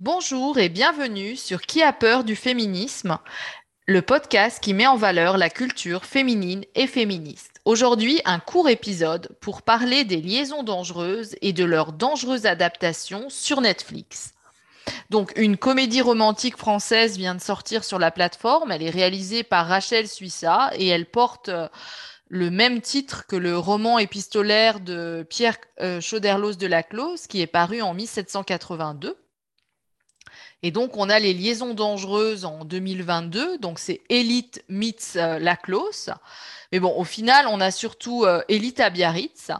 Bonjour 0.00 0.56
et 0.56 0.70
bienvenue 0.70 1.36
sur 1.36 1.60
Qui 1.60 1.82
a 1.82 1.92
peur 1.92 2.24
du 2.24 2.34
féminisme, 2.34 3.18
le 3.86 4.00
podcast 4.00 4.58
qui 4.58 4.72
met 4.72 4.86
en 4.86 4.96
valeur 4.96 5.36
la 5.36 5.50
culture 5.50 6.06
féminine 6.06 6.64
et 6.74 6.86
féministe. 6.86 7.60
Aujourd'hui, 7.66 8.22
un 8.24 8.38
court 8.38 8.70
épisode 8.70 9.28
pour 9.42 9.60
parler 9.60 10.04
des 10.04 10.22
liaisons 10.22 10.62
dangereuses 10.62 11.36
et 11.42 11.52
de 11.52 11.64
leurs 11.66 11.92
dangereuses 11.92 12.46
adaptations 12.46 13.28
sur 13.28 13.60
Netflix. 13.60 14.32
Donc, 15.10 15.34
une 15.36 15.58
comédie 15.58 16.00
romantique 16.00 16.56
française 16.56 17.18
vient 17.18 17.34
de 17.34 17.42
sortir 17.42 17.84
sur 17.84 17.98
la 17.98 18.10
plateforme. 18.10 18.72
Elle 18.72 18.82
est 18.82 18.88
réalisée 18.88 19.42
par 19.42 19.66
Rachel 19.66 20.08
Suissa 20.08 20.70
et 20.76 20.86
elle 20.86 21.10
porte 21.10 21.50
euh, 21.50 21.68
le 22.28 22.50
même 22.50 22.80
titre 22.80 23.26
que 23.26 23.36
le 23.36 23.58
roman 23.58 23.98
épistolaire 23.98 24.80
de 24.80 25.26
Pierre 25.28 25.58
euh, 25.82 26.00
Chauderlos 26.00 26.54
de 26.54 26.66
Laclos, 26.66 27.16
qui 27.28 27.42
est 27.42 27.46
paru 27.46 27.82
en 27.82 27.92
1782. 27.92 29.18
Et 30.62 30.70
donc, 30.70 30.96
on 30.96 31.08
a 31.08 31.18
les 31.18 31.32
liaisons 31.32 31.72
dangereuses 31.72 32.44
en 32.44 32.64
2022. 32.64 33.58
Donc, 33.58 33.78
c'est 33.78 34.02
Elite 34.10 34.62
meets 34.68 35.16
euh, 35.16 35.38
Laclos. 35.38 36.10
Mais 36.72 36.80
bon, 36.80 36.94
au 36.96 37.04
final, 37.04 37.46
on 37.48 37.60
a 37.60 37.70
surtout 37.70 38.24
euh, 38.24 38.42
Elite 38.48 38.80
à 38.80 38.90
Biarritz. 38.90 39.50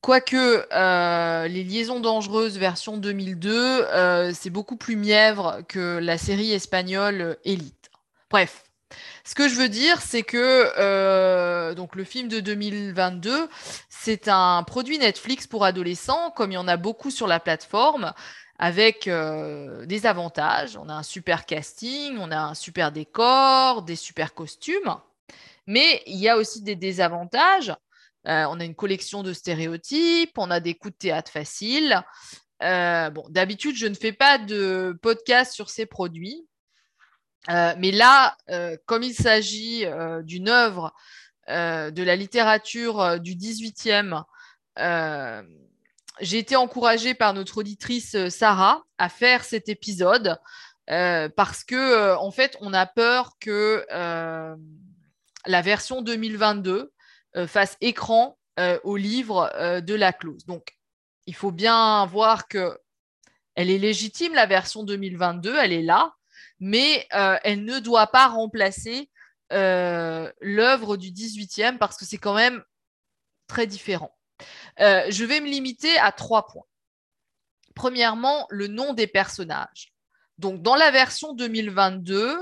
Quoique 0.00 0.64
euh, 0.72 1.48
les 1.48 1.64
liaisons 1.64 1.98
dangereuses 1.98 2.56
version 2.56 2.98
2002, 2.98 4.32
c'est 4.32 4.50
beaucoup 4.50 4.76
plus 4.76 4.94
mièvre 4.94 5.62
que 5.66 5.98
la 5.98 6.16
série 6.18 6.52
espagnole 6.52 7.36
Elite. 7.44 7.90
Bref, 8.30 8.62
ce 9.24 9.34
que 9.34 9.48
je 9.48 9.56
veux 9.56 9.68
dire, 9.68 10.00
c'est 10.00 10.22
que 10.22 11.74
donc 11.74 11.96
le 11.96 12.04
film 12.04 12.28
de 12.28 12.38
2022, 12.38 13.48
c'est 13.88 14.28
un 14.28 14.62
produit 14.62 15.00
Netflix 15.00 15.48
pour 15.48 15.64
adolescents, 15.64 16.30
comme 16.30 16.52
il 16.52 16.54
y 16.54 16.58
en 16.58 16.68
a 16.68 16.76
beaucoup 16.76 17.10
sur 17.10 17.26
la 17.26 17.40
plateforme 17.40 18.12
avec 18.58 19.06
euh, 19.06 19.86
des 19.86 20.06
avantages. 20.06 20.76
On 20.76 20.88
a 20.88 20.94
un 20.94 21.02
super 21.02 21.46
casting, 21.46 22.18
on 22.18 22.30
a 22.30 22.38
un 22.38 22.54
super 22.54 22.90
décor, 22.90 23.82
des 23.82 23.96
super 23.96 24.34
costumes. 24.34 24.96
Mais 25.66 26.02
il 26.06 26.16
y 26.16 26.28
a 26.28 26.36
aussi 26.36 26.62
des 26.62 26.74
désavantages. 26.74 27.74
Euh, 28.26 28.46
on 28.50 28.58
a 28.58 28.64
une 28.64 28.74
collection 28.74 29.22
de 29.22 29.32
stéréotypes, 29.32 30.36
on 30.36 30.50
a 30.50 30.60
des 30.60 30.74
coups 30.74 30.94
de 30.94 30.98
théâtre 30.98 31.30
faciles. 31.30 32.02
Euh, 32.62 33.10
bon, 33.10 33.24
d'habitude, 33.28 33.76
je 33.76 33.86
ne 33.86 33.94
fais 33.94 34.12
pas 34.12 34.38
de 34.38 34.98
podcast 35.02 35.52
sur 35.52 35.70
ces 35.70 35.86
produits. 35.86 36.46
mais 37.48 37.92
là, 37.92 38.36
comme 38.86 39.04
il 39.04 39.14
s'agit 39.14 39.86
d'une 40.24 40.48
œuvre 40.48 40.92
de 41.48 42.02
la 42.02 42.16
littérature 42.16 43.20
du 43.20 43.36
18e, 43.36 44.24
j'ai 46.20 46.38
été 46.38 46.56
encouragée 46.56 47.14
par 47.14 47.34
notre 47.34 47.58
auditrice 47.58 48.14
euh, 48.14 48.30
Sarah 48.30 48.82
à 48.98 49.08
faire 49.08 49.44
cet 49.44 49.68
épisode 49.68 50.38
euh, 50.90 51.28
parce 51.28 51.64
que 51.64 51.74
euh, 51.74 52.16
en 52.18 52.30
fait, 52.30 52.56
on 52.60 52.72
a 52.72 52.86
peur 52.86 53.32
que 53.40 53.84
la 55.46 55.62
version 55.62 56.02
2022 56.02 56.92
fasse 57.46 57.76
écran 57.80 58.36
au 58.82 58.96
livre 58.96 59.50
de 59.80 59.94
la 59.94 60.12
clause. 60.12 60.44
Donc, 60.46 60.76
il 61.26 61.34
faut 61.34 61.52
bien 61.52 62.04
voir 62.06 62.48
que 62.48 62.76
elle 63.54 63.70
est 63.70 63.78
légitime 63.78 64.34
la 64.34 64.46
version 64.46 64.82
2022, 64.82 65.56
elle 65.56 65.72
est 65.72 65.82
là, 65.82 66.14
mais 66.58 67.06
elle 67.12 67.64
ne 67.64 67.78
doit 67.78 68.08
pas 68.08 68.26
remplacer 68.26 69.08
l'œuvre 69.50 70.96
du 70.96 71.10
18e 71.10 71.78
parce 71.78 71.96
que 71.96 72.04
c'est 72.04 72.18
quand 72.18 72.34
même 72.34 72.62
très 73.46 73.66
différent. 73.66 74.17
Euh, 74.80 75.04
je 75.08 75.24
vais 75.24 75.40
me 75.40 75.48
limiter 75.48 75.98
à 75.98 76.12
trois 76.12 76.46
points. 76.46 76.64
Premièrement, 77.74 78.46
le 78.50 78.66
nom 78.66 78.92
des 78.92 79.06
personnages. 79.06 79.92
Donc, 80.38 80.62
dans 80.62 80.76
la 80.76 80.90
version 80.90 81.32
2022, 81.32 82.38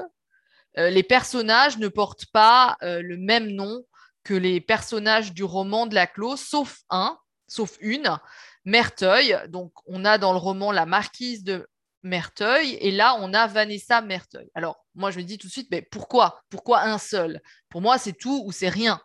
euh, 0.79 0.91
les 0.91 1.03
personnages 1.03 1.79
ne 1.79 1.89
portent 1.89 2.27
pas 2.27 2.77
euh, 2.83 3.01
le 3.03 3.17
même 3.17 3.49
nom 3.49 3.83
que 4.23 4.35
les 4.35 4.61
personnages 4.61 5.33
du 5.33 5.45
roman 5.45 5.87
de 5.87 5.95
la 5.95 6.07
clause, 6.07 6.41
sauf 6.41 6.81
un, 6.91 7.19
sauf 7.47 7.77
une, 7.81 8.19
Merteuil. 8.65 9.39
Donc, 9.49 9.73
on 9.87 10.05
a 10.05 10.19
dans 10.19 10.33
le 10.33 10.39
roman 10.39 10.73
la 10.73 10.87
marquise 10.87 11.45
de 11.45 11.69
Merteuil 12.03 12.75
et 12.81 12.91
là, 12.91 13.17
on 13.21 13.33
a 13.33 13.47
Vanessa 13.47 14.03
Merteuil. 14.03 14.51
Alors, 14.55 14.85
moi, 14.95 15.11
je 15.11 15.19
me 15.19 15.23
dis 15.23 15.39
tout 15.39 15.47
de 15.47 15.53
suite, 15.53 15.69
mais 15.71 15.83
pourquoi? 15.83 16.43
Pourquoi 16.51 16.83
un 16.83 16.99
seul? 16.99 17.41
Pour 17.69 17.81
moi, 17.81 17.97
c'est 17.99 18.13
tout 18.13 18.43
ou 18.45 18.53
c'est 18.53 18.69
rien. 18.69 19.01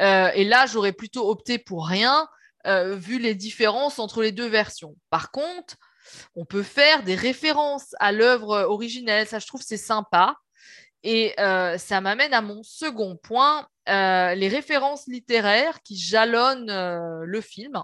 et 0.00 0.44
là, 0.44 0.66
j'aurais 0.66 0.92
plutôt 0.92 1.30
opté 1.30 1.58
pour 1.58 1.86
rien 1.86 2.28
euh, 2.66 2.96
vu 2.96 3.18
les 3.18 3.34
différences 3.34 3.98
entre 3.98 4.22
les 4.22 4.32
deux 4.32 4.48
versions. 4.48 4.96
Par 5.10 5.30
contre, 5.30 5.76
on 6.34 6.44
peut 6.44 6.62
faire 6.62 7.02
des 7.02 7.14
références 7.14 7.94
à 7.98 8.12
l'œuvre 8.12 8.64
originelle. 8.68 9.26
Ça, 9.26 9.38
je 9.38 9.46
trouve, 9.46 9.62
c'est 9.62 9.76
sympa. 9.76 10.36
Et 11.02 11.38
euh, 11.38 11.78
ça 11.78 12.00
m'amène 12.00 12.34
à 12.34 12.42
mon 12.42 12.62
second 12.62 13.16
point, 13.16 13.68
euh, 13.88 14.34
les 14.34 14.48
références 14.48 15.06
littéraires 15.06 15.82
qui 15.82 15.96
jalonnent 15.96 17.22
le 17.22 17.40
film. 17.40 17.82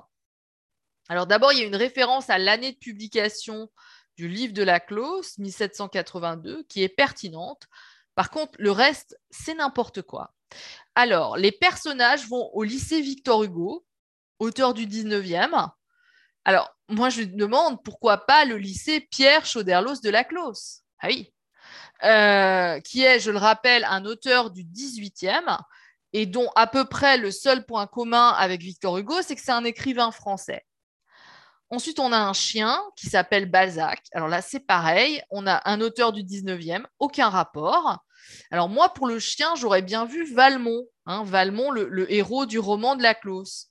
Alors 1.09 1.27
d'abord, 1.27 1.53
il 1.53 1.59
y 1.59 1.63
a 1.63 1.67
une 1.67 1.77
référence 1.77 2.31
à 2.31 2.39
l'année 2.39 2.73
de 2.73 2.79
publication 2.79 3.71
du 4.17 4.29
livre 4.29 4.53
de 4.53 4.63
la 4.63 4.81
clause, 4.81 5.39
1782, 5.39 6.65
qui 6.65 6.83
est 6.83 6.89
pertinente. 6.89 7.69
Par 8.15 8.31
contre, 8.31 8.53
le 8.59 8.71
reste, 8.71 9.19
c'est 9.31 9.55
n'importe 9.55 10.03
quoi. 10.03 10.33
Alors, 10.95 11.37
les 11.37 11.53
personnages 11.53 12.29
vont 12.29 12.51
au 12.53 12.63
lycée 12.63 13.01
Victor 13.01 13.45
Hugo, 13.45 13.85
auteur 14.39 14.75
du 14.75 14.87
19e. 14.87 15.71
Alors, 16.45 16.75
moi, 16.89 17.09
je 17.09 17.23
demande 17.23 17.83
pourquoi 17.83 18.19
pas 18.27 18.45
le 18.45 18.57
lycée 18.57 19.01
Pierre 19.01 19.47
Chauderlos 19.47 20.01
de 20.03 20.11
la 20.11 20.25
Clos. 20.25 20.83
Ah 21.01 21.09
oui. 21.09 21.33
Euh, 22.05 22.81
qui 22.81 23.03
est, 23.03 23.21
je 23.21 23.31
le 23.31 23.39
rappelle, 23.39 23.85
un 23.85 24.05
auteur 24.05 24.51
du 24.51 24.65
18e 24.65 25.59
et 26.13 26.27
dont 26.27 26.51
à 26.57 26.67
peu 26.67 26.85
près 26.85 27.17
le 27.17 27.31
seul 27.31 27.65
point 27.65 27.87
commun 27.87 28.31
avec 28.31 28.61
Victor 28.61 28.99
Hugo, 28.99 29.23
c'est 29.23 29.37
que 29.37 29.41
c'est 29.41 29.53
un 29.53 29.65
écrivain 29.65 30.11
français. 30.11 30.65
Ensuite, 31.71 32.01
on 32.01 32.13
a 32.13 32.19
un 32.19 32.35
chien 32.35 32.79
qui 32.97 33.07
s'appelle 33.07 33.51
Balzac. 33.51 34.03
Alors 34.13 34.29
là, 34.29 34.43
c'est 34.43 34.61
pareil. 34.61 35.23
On 35.31 35.47
a 35.47 35.63
un 35.65 35.81
auteur 35.81 36.13
du 36.13 36.23
19e, 36.23 36.85
aucun 36.99 37.31
rapport. 37.31 37.99
Alors 38.51 38.69
moi, 38.69 38.93
pour 38.93 39.07
le 39.07 39.19
chien, 39.19 39.55
j'aurais 39.55 39.81
bien 39.81 40.05
vu 40.05 40.31
Valmont. 40.35 40.85
Hein, 41.07 41.25
Valmont, 41.25 41.71
le, 41.71 42.13
héros 42.13 42.45
du 42.45 42.59
roman 42.59 42.95
de 42.95 43.03
la 43.03 43.15
Clos. 43.15 43.71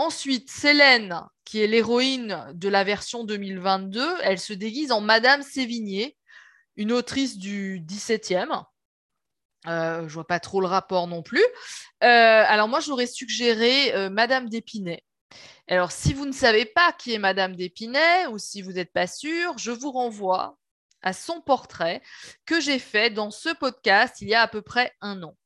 Ensuite, 0.00 0.48
Célène, 0.48 1.20
qui 1.44 1.60
est 1.60 1.66
l'héroïne 1.66 2.46
de 2.54 2.70
la 2.70 2.84
version 2.84 3.22
2022, 3.22 4.02
elle 4.22 4.38
se 4.38 4.54
déguise 4.54 4.92
en 4.92 5.02
Madame 5.02 5.42
Sévigné, 5.42 6.16
une 6.76 6.90
autrice 6.90 7.36
du 7.36 7.82
17e. 7.86 8.64
Euh, 9.66 10.08
je 10.08 10.14
vois 10.14 10.26
pas 10.26 10.40
trop 10.40 10.62
le 10.62 10.68
rapport 10.68 11.06
non 11.06 11.22
plus. 11.22 11.44
Euh, 12.02 12.44
alors 12.48 12.66
moi, 12.66 12.80
j'aurais 12.80 13.06
suggéré 13.06 13.94
euh, 13.94 14.08
Madame 14.08 14.48
d'Épinay. 14.48 15.04
Alors, 15.68 15.92
si 15.92 16.14
vous 16.14 16.24
ne 16.24 16.32
savez 16.32 16.64
pas 16.64 16.94
qui 16.94 17.12
est 17.12 17.18
Madame 17.18 17.54
d'Épinay 17.54 18.26
ou 18.28 18.38
si 18.38 18.62
vous 18.62 18.72
n'êtes 18.72 18.94
pas 18.94 19.06
sûr, 19.06 19.58
je 19.58 19.70
vous 19.70 19.92
renvoie 19.92 20.56
à 21.02 21.12
son 21.12 21.42
portrait 21.42 22.00
que 22.46 22.58
j'ai 22.58 22.78
fait 22.78 23.10
dans 23.10 23.30
ce 23.30 23.50
podcast 23.50 24.22
il 24.22 24.30
y 24.30 24.34
a 24.34 24.40
à 24.40 24.48
peu 24.48 24.62
près 24.62 24.94
un 25.02 25.22
an. 25.22 25.36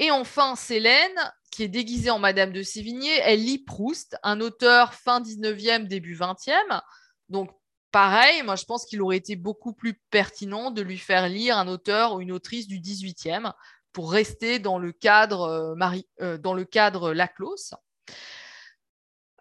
Et 0.00 0.10
enfin, 0.10 0.56
Célène, 0.56 1.32
qui 1.52 1.62
est 1.62 1.68
déguisée 1.68 2.10
en 2.10 2.18
Madame 2.18 2.50
de 2.50 2.62
Sévigné, 2.62 3.10
elle 3.22 3.44
lit 3.44 3.58
Proust, 3.58 4.16
un 4.22 4.40
auteur 4.40 4.94
fin 4.94 5.20
19e, 5.20 5.86
début 5.86 6.16
20e. 6.16 6.80
Donc, 7.28 7.50
pareil, 7.92 8.42
moi, 8.42 8.56
je 8.56 8.64
pense 8.64 8.86
qu'il 8.86 9.02
aurait 9.02 9.18
été 9.18 9.36
beaucoup 9.36 9.74
plus 9.74 10.00
pertinent 10.10 10.70
de 10.70 10.80
lui 10.80 10.96
faire 10.96 11.28
lire 11.28 11.58
un 11.58 11.68
auteur 11.68 12.14
ou 12.14 12.22
une 12.22 12.32
autrice 12.32 12.66
du 12.66 12.80
18e 12.80 13.52
pour 13.92 14.10
rester 14.10 14.58
dans 14.58 14.78
le 14.78 14.92
cadre, 14.92 15.42
euh, 15.42 15.74
Marie, 15.74 16.08
euh, 16.22 16.38
dans 16.38 16.54
le 16.54 16.64
cadre 16.64 17.12
Laclos. 17.12 17.74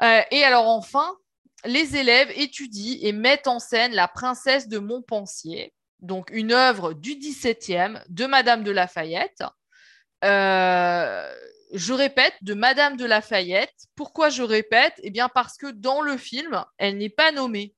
Euh, 0.02 0.22
et 0.32 0.44
alors, 0.44 0.68
enfin, 0.68 1.16
les 1.64 1.96
élèves 1.96 2.32
étudient 2.36 2.98
et 3.02 3.14
mettent 3.14 3.48
en 3.48 3.60
scène 3.60 3.94
La 3.94 4.10
princesse 4.10 4.68
de 4.68 4.80
Montpensier, 4.80 5.74
donc 6.00 6.30
une 6.32 6.52
œuvre 6.52 6.92
du 6.92 7.12
17e 7.12 8.04
de 8.10 8.26
Madame 8.26 8.66
de 8.66 8.72
Lafayette. 8.72 9.44
Euh, 10.26 11.34
je 11.74 11.94
répète, 11.94 12.34
de 12.42 12.54
Madame 12.54 12.98
de 12.98 13.06
Lafayette. 13.06 13.74
Pourquoi 13.96 14.30
je 14.30 14.44
répète? 14.44 14.94
Eh 15.04 15.10
bien 15.10 15.30
parce 15.30 15.58
que 15.58 15.68
dans 15.68 16.02
le 16.02 16.18
film, 16.18 16.64
elle 16.78 16.98
n'est 16.98 17.10
pas 17.10 17.32
nommée. 17.32 17.74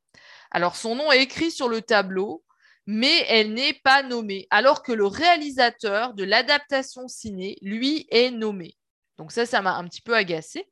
Alors 0.51 0.75
son 0.75 0.95
nom 0.95 1.11
est 1.11 1.21
écrit 1.21 1.51
sur 1.51 1.69
le 1.69 1.81
tableau, 1.81 2.43
mais 2.85 3.25
elle 3.29 3.53
n'est 3.53 3.73
pas 3.73 4.03
nommée, 4.03 4.47
alors 4.49 4.83
que 4.83 4.91
le 4.91 5.05
réalisateur 5.05 6.13
de 6.13 6.23
l'adaptation 6.23 7.07
ciné, 7.07 7.57
lui, 7.61 8.07
est 8.11 8.29
nommé. 8.29 8.75
Donc 9.17 9.31
ça, 9.31 9.45
ça 9.45 9.61
m'a 9.61 9.75
un 9.75 9.87
petit 9.87 10.01
peu 10.01 10.15
agacé. 10.15 10.69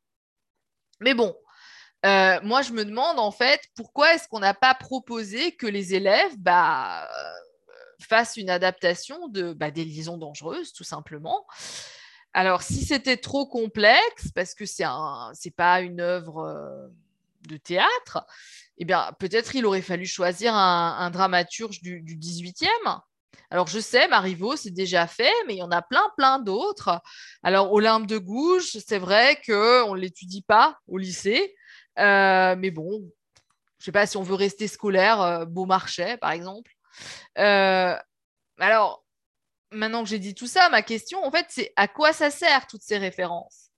Mais 1.00 1.14
bon, 1.14 1.36
euh, 2.06 2.40
moi, 2.44 2.62
je 2.62 2.74
me 2.74 2.84
demande 2.86 3.20
en 3.20 3.32
fait, 3.32 3.62
pourquoi 3.76 4.14
est-ce 4.14 4.28
qu'on 4.28 4.40
n'a 4.40 4.54
pas 4.54 4.76
proposé 4.76 5.56
que 5.56 5.68
les 5.68 5.96
élèves 5.96 6.36
bah, 6.38 7.10
fassent 8.02 8.38
une 8.38 8.50
adaptation 8.50 9.28
de, 9.30 9.54
bah, 9.54 9.72
des 9.72 9.86
liaisons 9.86 10.18
dangereuses, 10.18 10.74
tout 10.74 10.84
simplement 10.84 11.46
alors, 12.34 12.62
si 12.62 12.86
c'était 12.86 13.18
trop 13.18 13.46
complexe, 13.46 14.32
parce 14.34 14.54
que 14.54 14.66
c'est 14.66 14.86
un, 14.86 15.34
pas 15.58 15.82
une 15.82 16.00
œuvre 16.00 16.46
euh, 16.46 16.88
de 17.50 17.58
théâtre, 17.58 18.26
eh 18.78 18.86
bien, 18.86 19.12
peut-être 19.20 19.56
il 19.56 19.66
aurait 19.66 19.82
fallu 19.82 20.06
choisir 20.06 20.56
un, 20.56 21.10
dramaturge 21.12 21.82
du, 21.82 22.02
du 22.02 22.18
18e. 22.18 22.68
Alors, 23.50 23.68
je 23.68 23.80
sais, 23.80 24.08
Marivaux, 24.08 24.56
c'est 24.56 24.72
déjà 24.72 25.08
fait, 25.08 25.34
mais 25.46 25.56
il 25.56 25.58
y 25.58 25.64
en 25.64 25.72
a 25.72 25.82
plein, 25.82 26.10
plein 26.16 26.40
d'autres. 26.40 27.02
Alors, 27.44 27.74
Olympe 27.74 28.08
de 28.08 28.18
Gouges, 28.18 28.78
c'est 28.86 28.98
vrai 29.00 29.42
qu'on 29.46 29.94
ne 29.94 30.00
l'étudie 30.00 30.42
pas 30.42 30.78
au 30.88 30.98
lycée, 30.98 31.54
euh, 32.00 32.56
mais 32.58 32.72
bon, 32.72 33.02
je 33.78 33.84
ne 33.84 33.86
sais 33.86 33.92
pas 33.92 34.06
si 34.06 34.16
on 34.16 34.24
veut 34.24 34.36
rester 34.36 34.70
scolaire, 34.70 35.22
euh, 35.22 35.46
Beaumarchais, 35.46 36.16
par 36.16 36.32
exemple. 36.32 36.72
Alors, 37.36 39.04
maintenant 39.72 40.04
que 40.04 40.10
j'ai 40.10 40.20
dit 40.20 40.36
tout 40.36 40.48
ça, 40.48 40.70
ma 40.70 40.82
question, 40.82 41.24
en 41.24 41.32
fait, 41.32 41.46
c'est 41.50 41.74
à 41.76 41.88
quoi 41.88 42.14
ça 42.14 42.30
sert 42.30 42.68
toutes 42.68 42.84
ces 42.84 42.98
références? 42.98 43.70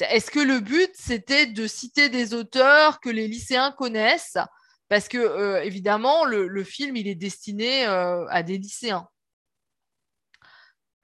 Est-ce 0.00 0.30
que 0.30 0.40
le 0.40 0.60
but, 0.60 0.90
c'était 0.94 1.46
de 1.46 1.66
citer 1.66 2.08
des 2.08 2.34
auteurs 2.34 3.00
que 3.00 3.08
les 3.08 3.26
lycéens 3.26 3.72
connaissent? 3.72 4.38
Parce 4.88 5.08
que, 5.08 5.18
euh, 5.18 5.62
évidemment, 5.62 6.24
le, 6.24 6.64
film, 6.64 6.96
il 6.96 7.08
est 7.08 7.14
destiné 7.14 7.86
euh, 7.86 8.26
à 8.28 8.42
des 8.42 8.58
lycéens. 8.58 9.08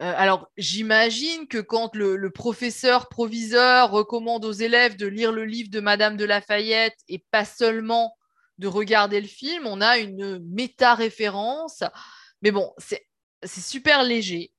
Euh, 0.03 0.13
alors, 0.17 0.49
j'imagine 0.57 1.47
que 1.49 1.59
quand 1.59 1.95
le, 1.95 2.31
professeur 2.31 3.09
proviseur 3.09 3.91
recommande 3.91 4.45
aux 4.45 4.53
élèves 4.53 4.97
de 4.97 5.07
lire 5.07 5.33
le 5.33 5.45
livre 5.45 5.71
de 5.71 5.81
Madame 5.81 6.17
de 6.17 6.25
Lafayette 6.25 6.99
et 7.09 7.25
pas 7.31 7.45
seulement 7.45 8.17
de 8.59 8.69
regarder 8.69 9.21
le 9.21 9.27
film, 9.27 9.67
on 9.67 9.81
a 9.81 9.99
une 9.99 10.39
méta-référence. 10.39 11.83
Mais 12.43 12.53
bon, 12.53 12.73
c'est 12.79 13.07
c'est 13.45 13.61
super 13.61 14.03
léger. 14.03 14.53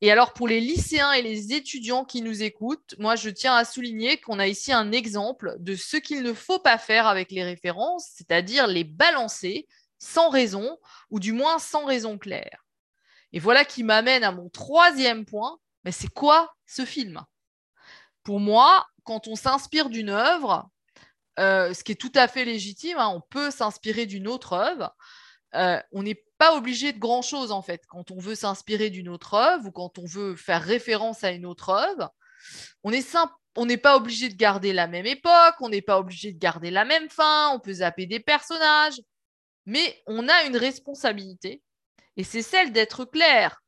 Et 0.00 0.10
alors, 0.10 0.32
pour 0.32 0.48
les 0.48 0.60
lycéens 0.60 1.12
et 1.12 1.22
les 1.22 1.52
étudiants 1.52 2.04
qui 2.04 2.22
nous 2.22 2.42
écoutent, 2.42 2.94
moi, 2.98 3.16
je 3.16 3.28
tiens 3.28 3.54
à 3.54 3.64
souligner 3.64 4.18
qu'on 4.18 4.38
a 4.38 4.46
ici 4.46 4.72
un 4.72 4.92
exemple 4.92 5.56
de 5.58 5.74
ce 5.74 5.98
qu'il 5.98 6.22
ne 6.22 6.32
faut 6.32 6.58
pas 6.58 6.78
faire 6.78 7.06
avec 7.06 7.30
les 7.30 7.44
références, 7.44 8.08
c'est-à-dire 8.14 8.66
les 8.66 8.84
balancer 8.84 9.66
sans 9.98 10.30
raison, 10.30 10.78
ou 11.10 11.20
du 11.20 11.32
moins 11.32 11.58
sans 11.58 11.84
raison 11.84 12.16
claire. 12.16 12.64
Et 13.32 13.38
voilà 13.38 13.66
qui 13.66 13.84
m'amène 13.84 14.24
à 14.24 14.32
mon 14.32 14.48
troisième 14.48 15.26
point, 15.26 15.58
mais 15.84 15.92
c'est 15.92 16.08
quoi 16.08 16.54
ce 16.66 16.86
film? 16.86 17.22
Pour 18.22 18.40
moi, 18.40 18.86
quand 19.04 19.28
on 19.28 19.36
s'inspire 19.36 19.90
d'une 19.90 20.08
œuvre, 20.08 20.70
euh, 21.38 21.74
ce 21.74 21.84
qui 21.84 21.92
est 21.92 22.00
tout 22.00 22.12
à 22.14 22.28
fait 22.28 22.46
légitime, 22.46 22.98
hein, 22.98 23.08
on 23.08 23.20
peut 23.20 23.50
s'inspirer 23.50 24.06
d'une 24.06 24.26
autre 24.26 24.54
œuvre, 24.54 24.94
euh, 25.54 25.80
on 25.92 26.02
n'est 26.02 26.22
pas 26.40 26.56
obligé 26.56 26.94
de 26.94 26.98
grand-chose 26.98 27.52
en 27.52 27.60
fait. 27.60 27.82
Quand 27.86 28.10
on 28.10 28.18
veut 28.18 28.34
s'inspirer 28.34 28.88
d'une 28.88 29.10
autre 29.10 29.34
œuvre 29.34 29.66
ou 29.66 29.70
quand 29.70 29.98
on 29.98 30.06
veut 30.06 30.36
faire 30.36 30.62
référence 30.62 31.22
à 31.22 31.32
une 31.32 31.44
autre 31.44 31.68
œuvre, 31.68 32.14
on 32.82 32.92
est 32.92 33.14
on 33.56 33.66
n'est 33.66 33.76
pas 33.76 33.94
obligé 33.94 34.30
de 34.30 34.36
garder 34.36 34.72
la 34.72 34.86
même 34.86 35.04
époque, 35.04 35.56
on 35.60 35.68
n'est 35.68 35.82
pas 35.82 35.98
obligé 35.98 36.32
de 36.32 36.38
garder 36.38 36.70
la 36.70 36.86
même 36.86 37.10
fin, 37.10 37.50
on 37.50 37.60
peut 37.60 37.74
zapper 37.74 38.06
des 38.06 38.20
personnages, 38.20 38.98
mais 39.66 40.02
on 40.06 40.30
a 40.30 40.44
une 40.44 40.56
responsabilité 40.56 41.62
et 42.16 42.24
c'est 42.24 42.42
celle 42.42 42.72
d'être 42.72 43.04
clair. 43.04 43.60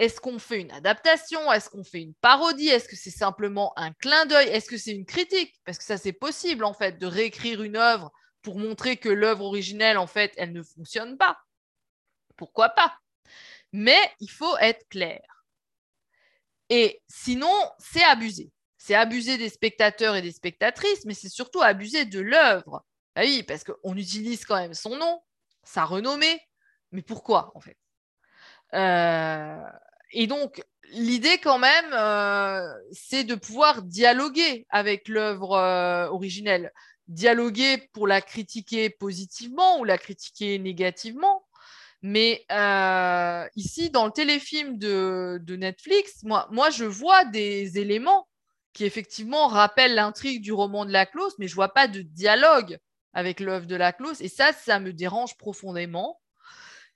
Est-ce 0.00 0.20
qu'on 0.20 0.40
fait 0.40 0.60
une 0.60 0.72
adaptation? 0.72 1.52
Est-ce 1.52 1.70
qu'on 1.70 1.84
fait 1.84 2.02
une 2.02 2.14
parodie? 2.14 2.68
Est-ce 2.68 2.88
que 2.88 2.96
c'est 2.96 3.10
simplement 3.10 3.72
un 3.76 3.92
clin 3.92 4.26
d'œil? 4.26 4.48
Est-ce 4.48 4.68
que 4.68 4.78
c'est 4.78 4.90
une 4.90 5.06
critique? 5.06 5.54
Parce 5.64 5.78
que 5.78 5.84
ça, 5.84 5.96
c'est 5.96 6.12
possible, 6.12 6.64
en 6.64 6.74
fait, 6.74 6.98
de 6.98 7.06
réécrire 7.06 7.62
une 7.62 7.76
œuvre 7.76 8.10
pour 8.42 8.58
montrer 8.58 8.98
que 8.98 9.08
l'œuvre 9.08 9.44
originelle, 9.44 9.96
en 9.96 10.06
fait, 10.06 10.34
elle 10.36 10.52
ne 10.52 10.62
fonctionne 10.62 11.16
pas 11.16 11.38
pourquoi 12.36 12.70
pas? 12.70 12.98
Mais 13.72 13.98
il 14.20 14.30
faut 14.30 14.56
être 14.58 14.88
clair. 14.88 15.22
Et 16.68 17.02
sinon, 17.08 17.52
c'est 17.78 18.04
abusé. 18.04 18.50
C'est 18.76 18.94
abuser 18.94 19.38
des 19.38 19.48
spectateurs 19.48 20.16
et 20.16 20.22
des 20.22 20.32
spectatrices, 20.32 21.04
mais 21.04 21.14
c'est 21.14 21.28
surtout 21.28 21.60
abuser 21.60 22.04
de 22.04 22.20
l'œuvre. 22.20 22.84
Ah 23.14 23.22
oui, 23.22 23.42
parce 23.42 23.64
qu'on 23.64 23.96
utilise 23.96 24.44
quand 24.44 24.56
même 24.56 24.74
son 24.74 24.96
nom, 24.96 25.22
sa 25.64 25.84
renommée, 25.84 26.40
mais 26.92 27.02
pourquoi 27.02 27.52
en 27.54 27.60
fait? 27.60 27.76
Euh, 28.74 29.62
Et 30.12 30.26
donc, 30.26 30.62
l'idée 30.90 31.38
quand 31.38 31.58
même, 31.58 31.92
euh, 31.92 32.72
c'est 32.92 33.24
de 33.24 33.34
pouvoir 33.34 33.82
dialoguer 33.82 34.66
avec 34.70 35.08
l'œuvre 35.08 35.52
euh, 35.54 36.08
originelle. 36.08 36.72
Dialoguer 37.08 37.88
pour 37.92 38.06
la 38.06 38.20
critiquer 38.20 38.90
positivement 38.90 39.78
ou 39.78 39.84
la 39.84 39.98
critiquer 39.98 40.58
négativement, 40.58 41.45
mais 42.02 42.44
euh, 42.52 43.48
ici, 43.56 43.90
dans 43.90 44.06
le 44.06 44.12
téléfilm 44.12 44.78
de, 44.78 45.56
Netflix, 45.56 46.22
moi, 46.22 46.46
moi, 46.50 46.70
je 46.70 46.84
vois 46.84 47.24
des 47.24 47.78
éléments 47.78 48.28
qui 48.72 48.84
effectivement 48.84 49.46
rappellent 49.48 49.94
l'intrigue 49.94 50.42
du 50.42 50.52
roman 50.52 50.84
de 50.84 50.92
la 50.92 51.06
clause, 51.06 51.34
mais 51.38 51.48
je 51.48 51.54
vois 51.54 51.72
pas 51.72 51.88
de 51.88 52.02
dialogue 52.02 52.78
avec 53.14 53.40
l'œuvre 53.40 53.66
de 53.66 53.76
la 53.76 53.92
clause. 53.92 54.20
Et 54.20 54.28
ça, 54.28 54.52
ça 54.52 54.78
me 54.80 54.92
dérange 54.92 55.36
profondément. 55.38 56.20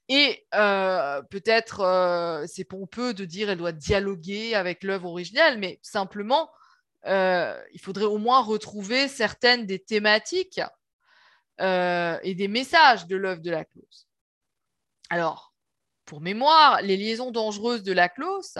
Et 0.08 0.46
euh, 0.54 1.22
peut-être 1.30 1.80
euh, 1.80 2.44
c'est 2.46 2.64
pompeux 2.64 3.14
de 3.14 3.24
dire 3.24 3.48
qu'elle 3.48 3.58
doit 3.58 3.72
dialoguer 3.72 4.54
avec 4.54 4.82
l'œuvre 4.84 5.08
originale, 5.10 5.58
mais 5.58 5.78
simplement, 5.82 6.50
il 7.06 7.80
faudrait 7.82 8.04
au 8.04 8.18
moins 8.18 8.42
retrouver 8.42 9.08
certaines 9.08 9.66
des 9.66 9.78
thématiques 9.78 10.60
et 11.60 12.34
des 12.34 12.48
messages 12.48 13.06
de 13.06 13.16
l'œuvre 13.16 13.40
de 13.42 13.50
la 13.50 13.64
clause. 13.64 14.09
Alors, 15.10 15.52
pour 16.04 16.20
mémoire, 16.20 16.82
les 16.82 16.96
liaisons 16.96 17.32
dangereuses 17.32 17.82
de 17.82 17.92
la 17.92 18.08
clause 18.08 18.54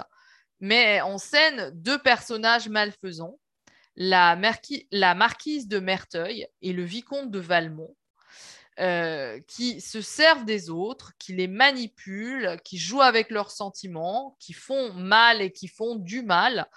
met 0.59 1.01
en 1.01 1.17
scène 1.17 1.71
deux 1.73 1.97
personnages 1.97 2.69
malfaisants, 2.69 3.39
la, 3.95 4.35
marquise 4.35 5.67
de 5.67 5.79
Merteuil 5.79 6.47
et 6.61 6.73
le 6.73 6.83
vicomte 6.83 7.31
de 7.31 7.39
Valmont, 7.39 7.95
euh, 8.79 9.39
qui 9.47 9.81
se 9.81 10.01
servent 10.01 10.45
des 10.45 10.69
autres, 10.69 11.13
qui 11.19 11.33
les 11.33 11.47
manipulent, 11.47 12.57
qui 12.63 12.77
jouent 12.77 13.01
avec 13.01 13.29
leurs 13.29 13.51
sentiments, 13.51 14.35
qui 14.39 14.53
font 14.53 14.93
mal 14.93 15.41
et 15.41 15.51
qui 15.51 15.67
font 15.67 15.95
du 15.95 16.23
mal 16.23 16.67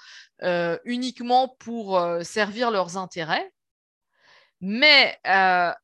euh, 0.42 0.78
uniquement 0.84 1.48
pour 1.48 1.98
euh, 1.98 2.22
servir 2.22 2.70
leurs 2.70 2.96
intérêts. 2.96 3.52
Mais, 4.60 5.18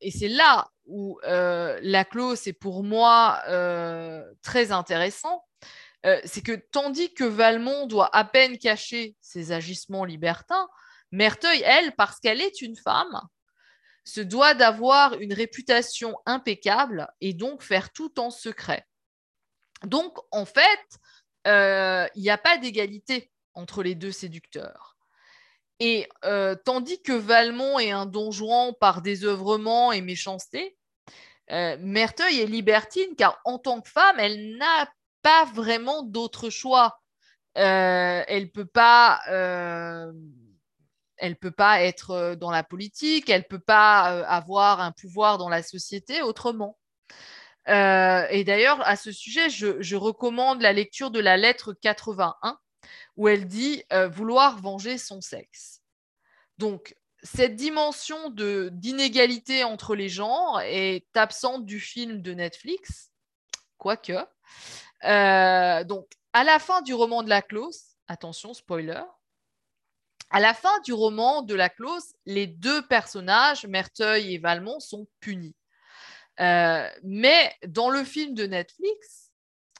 et 0.01 0.11
c'est 0.11 0.27
là 0.27 0.71
où 0.91 1.19
euh, 1.23 1.79
la 1.81 2.03
clause 2.03 2.47
est 2.47 2.53
pour 2.53 2.83
moi 2.83 3.41
euh, 3.47 4.23
très 4.41 4.73
intéressant, 4.73 5.45
euh, 6.05 6.19
c'est 6.25 6.41
que 6.41 6.51
tandis 6.71 7.13
que 7.13 7.23
Valmont 7.23 7.87
doit 7.87 8.09
à 8.15 8.25
peine 8.25 8.57
cacher 8.57 9.15
ses 9.21 9.53
agissements 9.53 10.03
libertins, 10.03 10.67
Merteuil, 11.11 11.61
elle, 11.65 11.95
parce 11.95 12.19
qu'elle 12.19 12.41
est 12.41 12.61
une 12.61 12.75
femme, 12.75 13.21
se 14.03 14.21
doit 14.21 14.53
d'avoir 14.53 15.13
une 15.19 15.33
réputation 15.33 16.17
impeccable 16.25 17.07
et 17.21 17.33
donc 17.33 17.63
faire 17.63 17.91
tout 17.91 18.19
en 18.19 18.29
secret. 18.29 18.85
Donc, 19.83 20.17
en 20.31 20.45
fait, 20.45 22.09
il 22.15 22.21
n'y 22.21 22.29
a 22.29 22.37
pas 22.37 22.57
d'égalité 22.57 23.31
entre 23.53 23.83
les 23.83 23.93
deux 23.95 24.11
séducteurs. 24.11 24.95
Et 25.79 26.07
tandis 26.63 27.01
que 27.01 27.11
Valmont 27.11 27.77
est 27.77 27.91
un 27.91 28.05
donjon 28.05 28.73
par 28.79 29.01
désœuvrement 29.01 29.91
et 29.91 29.99
méchanceté, 29.99 30.77
euh, 31.51 31.77
Merteuil 31.79 32.39
est 32.39 32.45
libertine 32.45 33.15
car 33.17 33.39
en 33.45 33.59
tant 33.59 33.81
que 33.81 33.89
femme, 33.89 34.19
elle 34.19 34.57
n'a 34.57 34.89
pas 35.21 35.45
vraiment 35.45 36.03
d'autre 36.03 36.49
choix. 36.49 36.99
Euh, 37.57 38.23
elle 38.27 38.51
peut 38.51 38.69
euh, 39.29 40.11
peut 41.39 41.51
pas 41.51 41.81
être 41.81 42.35
dans 42.35 42.51
la 42.51 42.63
politique, 42.63 43.29
elle 43.29 43.47
peut 43.47 43.59
pas 43.59 44.25
avoir 44.27 44.79
un 44.79 44.91
pouvoir 44.91 45.37
dans 45.37 45.49
la 45.49 45.61
société 45.61 46.21
autrement. 46.21 46.77
et 47.67 48.43
d'ailleurs, 48.45 48.81
à 48.87 48.95
ce 48.95 49.11
sujet, 49.11 49.49
je, 49.49 49.81
je, 49.81 49.95
recommande 49.95 50.61
la 50.61 50.73
lecture 50.73 51.11
de 51.11 51.19
la 51.19 51.37
lettre 51.37 51.73
81 51.73 52.57
où 53.17 53.27
elle 53.27 53.45
dit 53.45 53.83
vouloir 54.09 54.57
venger 54.59 54.97
son 54.97 55.21
sexe. 55.21 55.81
Donc, 56.57 56.95
cette 57.23 57.55
dimension 57.55 58.29
d'inégalité 58.29 59.63
entre 59.63 59.95
les 59.95 60.09
genres 60.09 60.61
est 60.61 61.15
absente 61.15 61.65
du 61.65 61.79
film 61.79 62.21
de 62.21 62.33
Netflix, 62.33 63.11
quoique. 63.77 64.25
Euh, 65.03 65.83
donc, 65.83 66.07
à 66.33 66.43
la 66.43 66.59
fin 66.59 66.81
du 66.81 66.93
roman 66.93 67.23
de 67.23 67.29
la 67.29 67.41
clause, 67.41 67.95
attention, 68.07 68.53
spoiler, 68.53 69.03
à 70.29 70.39
la 70.39 70.53
fin 70.53 70.79
du 70.81 70.93
roman 70.93 71.41
de 71.41 71.55
la 71.55 71.69
clause, 71.69 72.13
les 72.25 72.47
deux 72.47 72.87
personnages, 72.87 73.65
Merteuil 73.65 74.33
et 74.33 74.37
Valmont, 74.37 74.79
sont 74.79 75.07
punis. 75.19 75.55
Euh, 76.39 76.89
mais 77.03 77.53
dans 77.67 77.89
le 77.89 78.03
film 78.03 78.33
de 78.33 78.45
Netflix, 78.45 79.31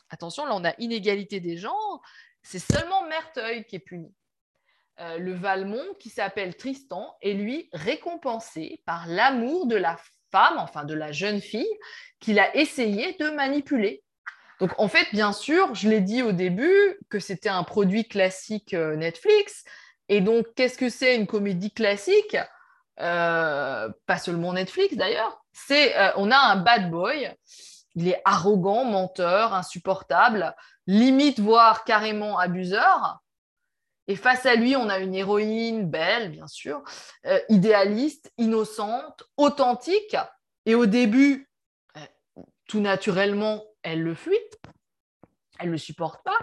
attention, 0.10 0.46
là 0.46 0.56
on 0.56 0.66
a 0.66 0.76
inégalité 0.78 1.40
des 1.40 1.58
genres, 1.58 2.02
c'est 2.44 2.60
seulement 2.60 3.08
Merteuil 3.08 3.66
qui 3.66 3.78
est 3.78 3.80
puni. 3.80 4.14
Euh, 5.02 5.18
le 5.18 5.34
Valmont, 5.34 5.96
qui 6.00 6.10
s'appelle 6.10 6.56
Tristan, 6.56 7.16
est 7.24 7.34
lui 7.34 7.70
récompensé 7.74 8.84
par 8.86 9.08
l'amour 9.08 9.66
de 9.66 9.76
la 9.76 9.98
femme, 10.32 10.58
enfin 10.60 10.84
de 10.84 10.94
la 10.94 11.12
jeune 11.12 11.42
fille, 11.42 11.80
qu'il 12.20 12.40
a 12.40 12.56
essayé 12.56 13.16
de 13.20 13.32
manipuler. 13.32 14.04
Donc 14.60 14.72
en 14.78 14.88
fait, 14.88 15.08
bien 15.12 15.34
sûr, 15.34 15.74
je 15.74 15.90
l'ai 15.90 16.02
dit 16.02 16.22
au 16.22 16.34
début 16.34 17.00
que 17.10 17.20
c'était 17.20 17.50
un 17.50 17.64
produit 17.64 18.08
classique 18.08 18.76
euh, 18.76 18.96
Netflix. 18.96 19.64
Et 20.08 20.22
donc, 20.22 20.46
qu'est-ce 20.56 20.78
que 20.78 20.90
c'est 20.90 21.16
une 21.16 21.26
comédie 21.26 21.74
classique? 21.74 22.38
Euh, 23.00 23.90
Pas 24.06 24.18
seulement 24.20 24.54
Netflix 24.54 24.96
d'ailleurs. 24.96 25.42
C'est, 25.52 25.96
on 26.16 26.30
a 26.30 26.38
un 26.38 26.58
bad 26.58 26.92
boy. 26.92 27.34
Il 27.96 28.08
est 28.08 28.22
arrogant, 28.24 28.86
menteur, 28.86 29.54
insupportable, 29.54 30.56
limite 30.86 31.40
voire 31.40 31.86
carrément 31.86 32.38
abuseur. 32.38 33.20
Et 34.12 34.18
face 34.18 34.46
à 34.46 34.56
lui, 34.56 34.76
on 34.76 34.90
a 34.90 35.00
une 35.00 35.16
héroïne 35.16 35.90
belle, 35.90 36.32
bien 36.32 36.48
sûr, 36.48 36.84
idéaliste, 37.48 38.30
innocente, 38.38 39.24
authentique. 39.38 40.18
Et 40.66 40.76
au 40.76 40.86
début, 40.86 41.50
tout 42.68 42.82
naturellement, 42.82 43.64
elle 43.84 44.04
le 44.04 44.14
fuit, 44.14 44.38
elle 45.60 45.68
ne 45.68 45.72
le 45.72 45.78
supporte 45.78 46.22
pas. 46.26 46.38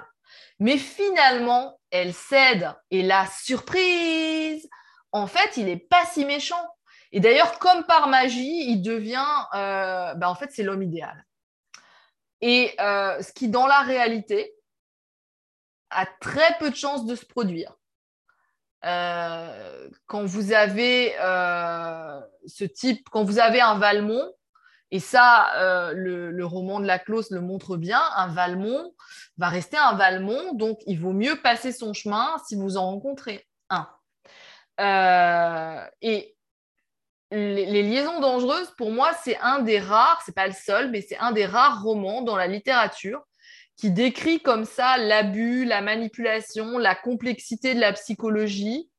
Mais 0.60 0.78
finalement, 0.78 1.78
elle 1.90 2.14
cède. 2.14 2.74
Et 2.90 3.02
la 3.02 3.26
surprise, 3.26 4.66
en 5.12 5.26
fait, 5.26 5.58
il 5.58 5.66
n'est 5.66 5.76
pas 5.76 6.06
si 6.06 6.24
méchant. 6.24 6.66
Et 7.12 7.20
d'ailleurs, 7.20 7.58
comme 7.58 7.84
par 7.84 8.08
magie, 8.08 8.70
il 8.70 8.80
devient, 8.80 9.28
euh, 9.52 10.14
ben, 10.14 10.28
en 10.28 10.34
fait, 10.34 10.48
c'est 10.52 10.62
l'homme 10.62 10.82
idéal. 10.82 11.22
Et 12.40 12.74
euh, 12.80 13.20
ce 13.20 13.30
qui, 13.34 13.50
dans 13.50 13.66
la 13.66 13.80
réalité, 13.80 14.54
a 15.90 16.06
très 16.20 16.56
peu 16.58 16.70
de 16.70 16.76
chances 16.76 17.06
de 17.06 17.14
se 17.14 17.24
produire. 17.26 17.74
Euh, 18.84 19.88
quand 20.06 20.24
vous 20.24 20.52
avez 20.52 21.12
ce 22.46 22.64
type, 22.64 23.08
quand 23.10 23.24
vous 23.24 23.38
avez 23.38 23.60
un 23.60 23.78
Valmont, 23.78 24.32
et 24.90 25.00
ça, 25.00 25.54
euh, 25.56 25.92
le, 25.92 26.46
roman 26.46 26.80
de 26.80 26.86
la 26.86 26.98
Clause 26.98 27.30
le 27.30 27.40
montre 27.40 27.76
bien, 27.76 28.00
un 28.16 28.28
Valmont 28.28 28.94
va 29.36 29.48
rester 29.48 29.76
un 29.76 29.94
Valmont, 29.94 30.54
donc 30.54 30.78
il 30.86 30.98
vaut 30.98 31.12
mieux 31.12 31.36
passer 31.42 31.72
son 31.72 31.92
chemin 31.92 32.36
si 32.46 32.56
vous 32.56 32.76
en 32.78 32.86
rencontrez 32.86 33.46
un. 33.68 33.86
Euh, 34.80 35.84
et 36.00 36.36
les, 37.30 37.82
liaisons 37.82 38.20
dangereuses, 38.20 38.72
pour 38.78 38.90
moi, 38.90 39.10
c'est 39.22 39.36
un 39.40 39.58
des 39.58 39.78
rares, 39.78 40.22
c'est 40.24 40.34
pas 40.34 40.46
le 40.46 40.54
seul, 40.54 40.90
mais 40.90 41.02
c'est 41.02 41.18
un 41.18 41.32
des 41.32 41.44
rares 41.44 41.82
romans 41.82 42.22
dans 42.22 42.36
la 42.36 42.46
littérature 42.46 43.22
qui 43.78 43.92
décrit 43.92 44.40
comme 44.40 44.64
ça 44.64 44.98
l'abus, 44.98 45.64
la 45.64 45.80
manipulation, 45.80 46.78
la 46.78 46.96
complexité 46.96 47.74
de 47.74 47.80
la 47.80 47.92
psychologie, 47.92 48.90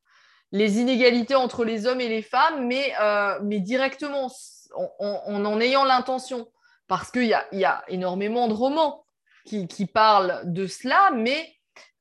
les 0.51 0.79
inégalités 0.79 1.35
entre 1.35 1.65
les 1.65 1.85
hommes 1.85 2.01
et 2.01 2.07
les 2.07 2.21
femmes, 2.21 2.65
mais, 2.65 2.93
euh, 3.01 3.37
mais 3.43 3.59
directement 3.59 4.31
en, 4.73 5.45
en, 5.45 5.59
ayant 5.59 5.83
l'intention, 5.83 6.49
parce 6.87 7.11
qu'il 7.11 7.25
y 7.25 7.33
a, 7.33 7.45
y 7.51 7.65
a, 7.65 7.83
énormément 7.89 8.47
de 8.47 8.53
romans 8.53 9.05
qui, 9.45 9.67
qui 9.67 9.85
parlent 9.85 10.41
de 10.45 10.65
cela, 10.65 11.11
mais 11.13 11.53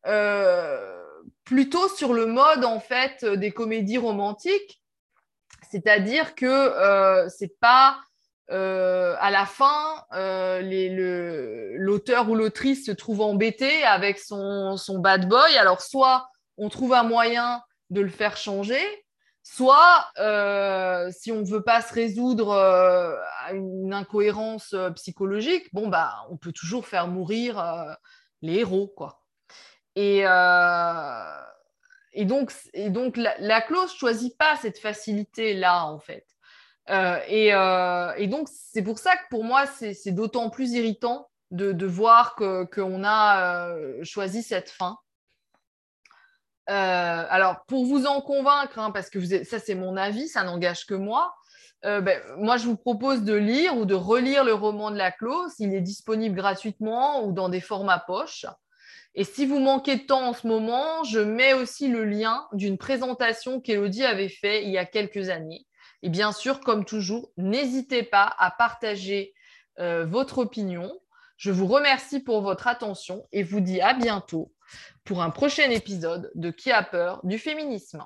euh, 0.06 1.02
plutôt 1.44 1.88
sur 1.88 2.14
le 2.14 2.26
mode 2.26 2.64
en 2.64 2.78
fait 2.78 3.24
des 3.24 3.50
comédies 3.50 3.98
romantiques, 3.98 4.82
c'est-à-dire 5.70 6.36
que 6.36 6.46
euh, 6.46 7.28
c'est 7.28 7.58
pas 7.58 7.98
euh, 8.50 9.14
à 9.18 9.30
la 9.30 9.44
fin 9.44 10.04
l'auteur 11.88 12.28
ou 12.28 12.34
l'autrice 12.34 12.86
se 12.86 12.92
trouve 12.92 13.22
embêté 13.22 13.82
avec 13.84 14.18
son, 14.18 14.76
son 14.76 14.98
bad 14.98 15.28
boy. 15.28 15.56
Alors 15.56 15.80
soit 15.80 16.28
on 16.56 16.68
trouve 16.68 16.92
un 16.92 17.02
moyen 17.02 17.62
de 17.90 18.00
le 18.00 18.10
faire 18.10 18.36
changer, 18.36 18.82
Soit, 19.50 20.06
euh, 20.18 21.10
si 21.10 21.32
on 21.32 21.40
ne 21.40 21.46
veut 21.46 21.62
pas 21.62 21.80
se 21.80 21.94
résoudre 21.94 22.50
euh, 22.50 23.16
à 23.46 23.54
une 23.54 23.94
incohérence 23.94 24.74
euh, 24.74 24.90
psychologique, 24.90 25.72
bon, 25.72 25.88
bah, 25.88 26.26
on 26.28 26.36
peut 26.36 26.52
toujours 26.52 26.86
faire 26.86 27.08
mourir 27.08 27.96
les 28.42 28.56
héros. 28.56 28.88
Quoi. 28.88 29.22
Et, 29.96 30.18
et 32.12 32.24
donc, 32.26 32.52
et 32.74 32.90
donc 32.90 33.16
la, 33.16 33.62
clause 33.62 33.90
ne 33.90 33.98
choisit 33.98 34.36
pas 34.36 34.54
cette 34.56 34.78
facilité-là, 34.78 35.86
en 35.86 35.98
fait. 35.98 36.26
Et, 37.28 37.48
et, 37.48 38.26
donc, 38.26 38.48
c'est 38.52 38.82
pour 38.82 38.98
ça 38.98 39.16
que 39.16 39.28
pour 39.30 39.44
moi, 39.44 39.64
c'est 39.66 40.12
d'autant 40.12 40.50
plus 40.50 40.72
irritant 40.72 41.30
de, 41.50 41.72
de 41.72 41.86
voir 41.86 42.34
qu'on 42.34 43.04
a 43.04 43.74
choisi 44.02 44.42
cette 44.42 44.70
fin. 44.70 44.98
Euh, 46.68 47.24
alors, 47.30 47.64
pour 47.66 47.86
vous 47.86 48.04
en 48.04 48.20
convaincre, 48.20 48.78
hein, 48.78 48.90
parce 48.90 49.08
que 49.08 49.44
ça 49.44 49.58
c'est 49.58 49.74
mon 49.74 49.96
avis, 49.96 50.28
ça 50.28 50.44
n'engage 50.44 50.84
que 50.84 50.94
moi, 50.94 51.34
euh, 51.86 52.00
ben, 52.02 52.20
moi 52.36 52.58
je 52.58 52.66
vous 52.66 52.76
propose 52.76 53.22
de 53.22 53.34
lire 53.34 53.76
ou 53.76 53.86
de 53.86 53.94
relire 53.94 54.44
le 54.44 54.52
roman 54.52 54.90
de 54.90 54.96
la 54.96 55.10
clause. 55.10 55.54
Il 55.60 55.74
est 55.74 55.80
disponible 55.80 56.36
gratuitement 56.36 57.24
ou 57.24 57.32
dans 57.32 57.48
des 57.48 57.62
formats 57.62 57.98
poche. 58.06 58.44
Et 59.14 59.24
si 59.24 59.46
vous 59.46 59.60
manquez 59.60 59.96
de 59.96 60.02
temps 60.04 60.28
en 60.28 60.32
ce 60.34 60.46
moment, 60.46 61.02
je 61.04 61.20
mets 61.20 61.54
aussi 61.54 61.88
le 61.88 62.04
lien 62.04 62.46
d'une 62.52 62.76
présentation 62.76 63.60
qu'Elodie 63.60 64.04
avait 64.04 64.28
fait 64.28 64.62
il 64.64 64.70
y 64.70 64.78
a 64.78 64.84
quelques 64.84 65.30
années. 65.30 65.66
Et 66.02 66.10
bien 66.10 66.32
sûr, 66.32 66.60
comme 66.60 66.84
toujours, 66.84 67.30
n'hésitez 67.38 68.02
pas 68.02 68.32
à 68.38 68.50
partager 68.50 69.34
euh, 69.78 70.04
votre 70.04 70.38
opinion. 70.38 70.92
Je 71.38 71.52
vous 71.52 71.68
remercie 71.68 72.18
pour 72.18 72.42
votre 72.42 72.66
attention 72.66 73.28
et 73.30 73.44
vous 73.44 73.60
dis 73.60 73.80
à 73.80 73.94
bientôt 73.94 74.52
pour 75.04 75.22
un 75.22 75.30
prochain 75.30 75.70
épisode 75.70 76.32
de 76.34 76.50
Qui 76.50 76.72
a 76.72 76.82
peur 76.82 77.20
du 77.24 77.38
féminisme 77.38 78.04